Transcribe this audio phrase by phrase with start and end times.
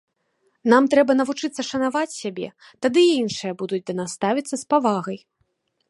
[0.71, 2.47] Нам трэба навучыцца шанаваць сябе,
[2.87, 5.19] тады і іншыя будуць да нас ставіцца з павагай.